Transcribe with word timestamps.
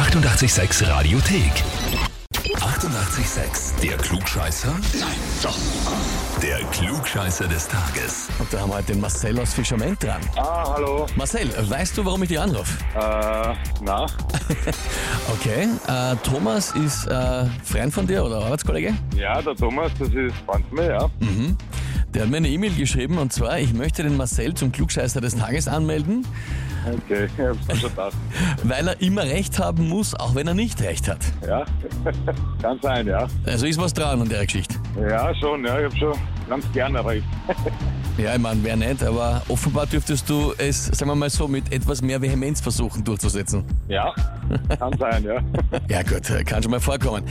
886 0.00 0.88
Radiothek. 0.88 1.52
88,6. 2.32 3.78
Der 3.82 3.98
Klugscheißer? 3.98 4.72
Nein, 4.98 5.08
doch. 5.42 5.58
Der 6.42 6.60
Klugscheißer 6.70 7.46
des 7.46 7.68
Tages. 7.68 8.28
Und 8.38 8.50
da 8.50 8.60
haben 8.60 8.70
wir 8.70 8.76
heute 8.76 8.92
den 8.94 9.02
Marcel 9.02 9.38
aus 9.38 9.52
Fischerment 9.52 10.02
dran. 10.02 10.22
Ah, 10.36 10.72
hallo. 10.74 11.04
Marcel, 11.16 11.50
weißt 11.68 11.98
du, 11.98 12.04
warum 12.06 12.22
ich 12.22 12.30
dich 12.30 12.40
anrufe? 12.40 12.78
Äh, 12.94 13.54
na? 13.82 14.06
Okay, 15.34 15.68
äh, 15.86 16.16
Thomas 16.24 16.70
ist 16.72 17.06
äh, 17.06 17.44
Freund 17.62 17.92
von 17.92 18.06
dir 18.06 18.24
oder 18.24 18.38
Arbeitskollege? 18.42 18.94
Ja, 19.14 19.42
der 19.42 19.54
Thomas, 19.54 19.92
das 19.98 20.08
ist 20.08 20.34
Freund 20.46 20.64
von 20.68 20.78
mir, 20.78 20.86
ja. 20.92 21.10
Der 22.14 22.22
hat 22.22 22.30
mir 22.30 22.38
eine 22.38 22.48
E-Mail 22.48 22.74
geschrieben 22.74 23.18
und 23.18 23.32
zwar, 23.32 23.58
ich 23.60 23.72
möchte 23.72 24.02
den 24.02 24.16
Marcel 24.16 24.54
zum 24.54 24.72
Klugscheißer 24.72 25.20
des 25.20 25.36
Tages 25.36 25.68
anmelden, 25.68 26.26
Okay, 26.86 27.26
ich 27.26 27.44
hab's 27.44 27.66
mir 27.68 27.76
schon 27.76 27.90
gedacht. 27.90 28.14
weil 28.64 28.88
er 28.88 29.00
immer 29.02 29.22
recht 29.22 29.58
haben 29.58 29.88
muss, 29.88 30.14
auch 30.14 30.34
wenn 30.34 30.46
er 30.46 30.54
nicht 30.54 30.80
recht 30.82 31.08
hat. 31.08 31.18
Ja, 31.46 31.64
kann 32.62 32.78
sein, 32.82 33.06
ja. 33.06 33.28
Also 33.44 33.66
ist 33.66 33.78
was 33.78 33.92
dran 33.92 34.22
an 34.22 34.28
der 34.28 34.44
Geschichte. 34.46 34.76
Ja, 34.98 35.34
schon, 35.34 35.64
ja, 35.64 35.78
ich 35.78 35.84
hab 35.84 35.96
schon 35.98 36.14
ganz 36.50 36.70
gerne 36.72 37.04
recht. 37.04 37.24
Ja, 38.18 38.34
ich 38.34 38.40
meine, 38.40 38.62
wer 38.62 38.76
nicht, 38.76 39.02
aber 39.02 39.40
offenbar 39.48 39.86
dürftest 39.86 40.28
du 40.28 40.52
es, 40.58 40.86
sagen 40.86 41.10
wir 41.10 41.14
mal 41.14 41.30
so, 41.30 41.48
mit 41.48 41.72
etwas 41.72 42.02
mehr 42.02 42.20
Vehemenz 42.20 42.60
versuchen 42.60 43.02
durchzusetzen. 43.02 43.64
Ja, 43.88 44.12
kann 44.78 44.92
sein, 44.98 45.24
ja. 45.24 45.40
Ja 45.88 46.02
gut, 46.02 46.44
kann 46.44 46.62
schon 46.62 46.70
mal 46.70 46.80
vorkommen. 46.80 47.24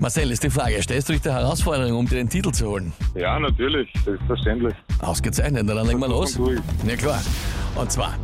Marcel, 0.00 0.32
ist 0.32 0.42
die 0.42 0.50
Frage, 0.50 0.82
stellst 0.82 1.08
du 1.08 1.12
dich 1.12 1.22
der 1.22 1.34
Herausforderung, 1.34 1.96
um 1.96 2.08
dir 2.08 2.16
den 2.16 2.28
Titel 2.28 2.50
zu 2.50 2.66
holen? 2.66 2.92
Ja, 3.14 3.38
natürlich, 3.38 3.88
selbstverständlich. 4.04 4.74
Ausgezeichnet, 5.00 5.68
dann 5.68 5.86
legen 5.86 6.00
wir 6.00 6.08
los. 6.08 6.36
Ja 6.88 6.96
klar. 6.96 7.22
Und 7.76 7.92
zwar, 7.92 8.14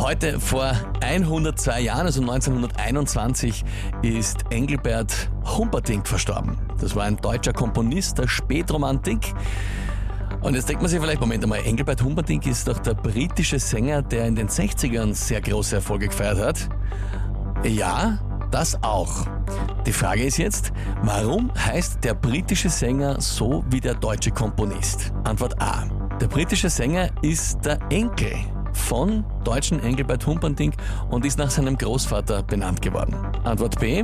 heute 0.00 0.40
vor 0.40 0.72
102 1.02 1.80
Jahren, 1.82 2.06
also 2.06 2.20
1921, 2.22 3.64
ist 4.02 4.44
Engelbert 4.50 5.30
Humperdinck 5.44 6.08
verstorben. 6.08 6.56
Das 6.80 6.96
war 6.96 7.04
ein 7.04 7.16
deutscher 7.16 7.52
Komponist 7.52 8.18
der 8.18 8.26
Spätromantik. 8.26 9.34
Und 10.40 10.54
jetzt 10.54 10.68
denkt 10.68 10.80
man 10.80 10.90
sich 10.90 10.98
vielleicht, 10.98 11.20
Moment 11.20 11.44
einmal, 11.44 11.60
Engelbert 11.66 12.02
Humperdinck 12.02 12.46
ist 12.46 12.66
doch 12.66 12.78
der 12.78 12.94
britische 12.94 13.58
Sänger, 13.58 14.00
der 14.00 14.26
in 14.26 14.34
den 14.34 14.48
60ern 14.48 15.12
sehr 15.12 15.42
große 15.42 15.76
Erfolge 15.76 16.08
gefeiert 16.08 16.38
hat. 16.38 16.68
Ja, 17.64 18.18
das 18.50 18.82
auch. 18.82 19.26
Die 19.86 19.92
Frage 19.92 20.24
ist 20.24 20.38
jetzt, 20.38 20.72
warum 21.02 21.52
heißt 21.54 22.02
der 22.04 22.14
britische 22.14 22.70
Sänger 22.70 23.20
so 23.20 23.64
wie 23.68 23.80
der 23.80 23.94
deutsche 23.94 24.30
Komponist? 24.30 25.12
Antwort 25.24 25.60
A. 25.60 25.84
Der 26.20 26.28
britische 26.28 26.70
Sänger 26.70 27.10
ist 27.22 27.58
der 27.64 27.78
Enkel 27.90 28.34
von 28.90 29.24
deutschen 29.44 29.80
Engelbert 29.84 30.26
Humperdinck 30.26 30.74
und 31.10 31.24
ist 31.24 31.38
nach 31.38 31.48
seinem 31.48 31.78
Großvater 31.78 32.42
benannt 32.42 32.82
geworden. 32.82 33.14
Antwort 33.44 33.78
B. 33.78 34.02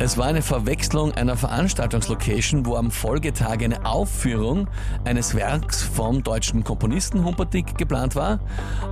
Es 0.00 0.18
war 0.18 0.26
eine 0.26 0.42
Verwechslung 0.42 1.12
einer 1.12 1.36
Veranstaltungslocation, 1.36 2.66
wo 2.66 2.74
am 2.74 2.90
Folgetag 2.90 3.62
eine 3.62 3.86
Aufführung 3.86 4.66
eines 5.04 5.36
Werks 5.36 5.84
vom 5.84 6.24
deutschen 6.24 6.64
Komponisten 6.64 7.24
Humperdinck 7.24 7.78
geplant 7.78 8.16
war 8.16 8.40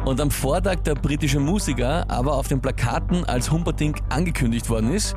und 0.04 0.20
am 0.20 0.30
Vortag 0.30 0.76
der 0.84 0.94
britische 0.94 1.40
Musiker 1.40 2.08
aber 2.08 2.36
auf 2.36 2.46
den 2.46 2.60
Plakaten 2.60 3.24
als 3.24 3.50
Humperdinck 3.50 3.98
angekündigt 4.10 4.70
worden 4.70 4.92
ist. 4.92 5.16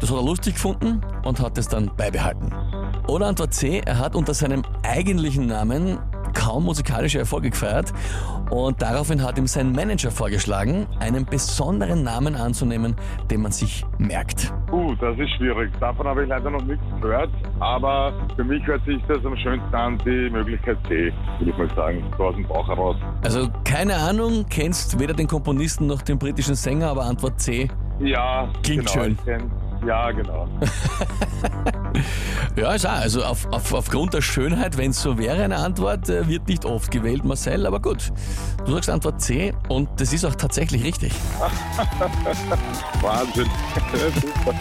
Das 0.00 0.10
hat 0.10 0.16
er 0.16 0.24
lustig 0.24 0.54
gefunden 0.54 1.00
und 1.22 1.38
hat 1.38 1.56
es 1.58 1.68
dann 1.68 1.92
beibehalten. 1.96 2.52
Oder 3.06 3.28
Antwort 3.28 3.54
C, 3.54 3.82
er 3.84 4.00
hat 4.00 4.16
unter 4.16 4.34
seinem 4.34 4.64
eigentlichen 4.82 5.46
Namen 5.46 6.00
kaum 6.32 6.64
musikalische 6.64 7.18
Erfolge 7.18 7.50
gefeiert 7.50 7.92
und 8.50 8.80
daraufhin 8.82 9.22
hat 9.22 9.38
ihm 9.38 9.46
sein 9.46 9.72
Manager 9.72 10.10
vorgeschlagen, 10.10 10.86
einen 10.98 11.24
besonderen 11.24 12.02
Namen 12.02 12.34
anzunehmen, 12.34 12.96
den 13.30 13.42
man 13.42 13.52
sich 13.52 13.84
merkt. 13.98 14.52
Uh, 14.72 14.94
das 15.00 15.18
ist 15.18 15.30
schwierig. 15.36 15.70
Davon 15.80 16.06
habe 16.06 16.22
ich 16.22 16.28
leider 16.28 16.50
noch 16.50 16.62
nichts 16.62 16.84
gehört. 17.00 17.30
Aber 17.58 18.12
für 18.36 18.44
mich 18.44 18.64
hört 18.66 18.84
sich 18.84 19.00
das 19.08 19.24
am 19.24 19.36
schönsten 19.36 19.74
an, 19.74 19.98
die 20.04 20.30
Möglichkeit 20.30 20.78
C, 20.88 21.12
würde 21.38 21.50
ich 21.50 21.56
mal 21.58 21.68
sagen. 21.74 22.02
So 22.16 22.24
aus 22.24 22.34
dem 22.34 22.46
Bauch 22.46 22.66
heraus. 22.68 22.96
Also 23.24 23.48
keine 23.64 23.96
Ahnung, 23.96 24.46
kennst 24.48 24.98
weder 24.98 25.14
den 25.14 25.26
Komponisten 25.26 25.86
noch 25.86 26.02
den 26.02 26.18
britischen 26.18 26.54
Sänger, 26.54 26.88
aber 26.90 27.04
Antwort 27.04 27.40
C. 27.40 27.68
Ja, 27.98 28.48
Klingt 28.62 28.86
genau, 28.86 29.04
schön. 29.04 29.18
kenn- 29.26 29.50
Ja, 29.86 30.10
genau. 30.12 30.46
Ja, 32.56 32.72
ist 32.72 32.86
auch, 32.86 32.92
also 32.92 33.24
auf, 33.24 33.46
auf, 33.52 33.72
aufgrund 33.72 34.14
der 34.14 34.22
Schönheit, 34.22 34.76
wenn 34.76 34.90
es 34.90 35.00
so 35.00 35.18
wäre, 35.18 35.42
eine 35.42 35.56
Antwort, 35.56 36.08
äh, 36.08 36.28
wird 36.28 36.48
nicht 36.48 36.64
oft 36.64 36.90
gewählt, 36.90 37.24
Marcel, 37.24 37.66
aber 37.66 37.80
gut. 37.80 38.12
Du 38.66 38.72
sagst 38.72 38.90
Antwort 38.90 39.20
C 39.20 39.52
und 39.68 39.88
das 39.96 40.12
ist 40.12 40.24
auch 40.24 40.34
tatsächlich 40.34 40.84
richtig. 40.84 41.12
Wahnsinn. 43.00 43.46
Super. 44.20 44.54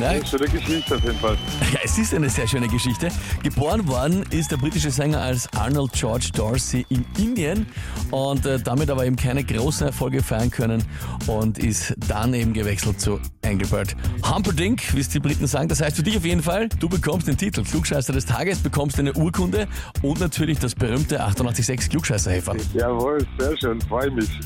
Nein, 0.00 0.24
Schöne 0.24 0.46
Geschichte 0.48 0.94
auf 0.94 1.02
jeden 1.02 1.18
Fall. 1.18 1.36
Ja, 1.72 1.80
es 1.82 1.98
ist 1.98 2.14
eine 2.14 2.28
sehr 2.30 2.46
schöne 2.46 2.68
Geschichte. 2.68 3.08
Geboren 3.42 3.86
worden 3.88 4.24
ist 4.30 4.50
der 4.50 4.56
britische 4.56 4.90
Sänger 4.90 5.20
als 5.20 5.52
Arnold 5.54 5.92
George 5.92 6.30
Dorsey 6.34 6.86
in 6.88 7.04
Indien 7.18 7.66
und 8.10 8.46
äh, 8.46 8.60
damit 8.60 8.90
aber 8.90 9.06
eben 9.06 9.16
keine 9.16 9.42
großen 9.42 9.88
Erfolge 9.88 10.22
feiern 10.22 10.50
können 10.50 10.84
und 11.26 11.58
ist 11.58 11.94
dann 12.06 12.32
eben 12.34 12.52
gewechselt 12.52 13.00
zu 13.00 13.18
Engelbert 13.42 13.96
Humperdinck, 14.22 14.94
wie 14.94 15.00
es 15.00 15.08
die 15.08 15.20
Briten 15.20 15.46
sagen. 15.46 15.68
Das 15.68 15.80
heißt 15.80 15.96
für 15.96 16.02
dich 16.08 16.16
auf 16.16 16.24
jeden 16.24 16.42
Fall, 16.42 16.68
du 16.80 16.88
bekommst 16.88 17.28
den 17.28 17.36
Titel 17.36 17.62
Klugscheißer 17.62 18.12
des 18.12 18.24
Tages, 18.24 18.58
bekommst 18.58 18.98
eine 18.98 19.12
Urkunde 19.12 19.68
und 20.02 20.20
natürlich 20.20 20.58
das 20.58 20.74
berühmte 20.74 21.20
886 21.20 21.90
Klugscheißerhefern. 21.90 22.58
Jawohl, 22.74 23.18
sehr 23.38 23.56
schön, 23.58 23.80
freue 23.82 24.10
mich. 24.10 24.28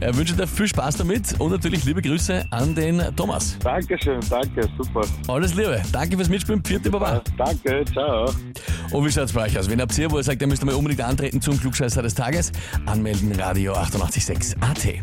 Ich 0.00 0.16
wünsche 0.16 0.34
dir 0.34 0.46
viel 0.46 0.66
Spaß 0.68 0.96
damit 0.96 1.38
und 1.38 1.50
natürlich 1.50 1.84
liebe 1.84 2.02
Grüße 2.02 2.46
an 2.50 2.74
den 2.74 3.02
Thomas. 3.16 3.58
Dankeschön, 3.60 4.20
danke, 4.28 4.68
super. 4.76 5.02
Alles 5.28 5.54
Liebe. 5.54 5.80
Danke 5.92 6.16
fürs 6.16 6.28
Mitspielen. 6.28 6.64
Vierte 6.64 6.90
Baba. 6.90 7.22
Danke, 7.36 7.84
ciao. 7.92 8.30
Und 8.90 9.04
wie 9.04 9.10
schaut's 9.10 9.32
bei 9.32 9.44
euch 9.44 9.58
aus? 9.58 9.68
Wenn 9.68 9.80
habt 9.80 9.96
ihr, 9.98 10.10
wo 10.10 10.18
ihr 10.18 10.22
sagt, 10.22 10.40
ihr 10.40 10.48
müsst 10.48 10.64
mal 10.64 10.74
unbedingt 10.74 11.02
antreten 11.02 11.40
zum 11.40 11.58
Klugscheißer 11.60 12.02
des 12.02 12.14
Tages, 12.14 12.52
anmelden 12.86 13.32
Radio 13.38 13.74
886 13.74 14.56
AT. 14.60 15.02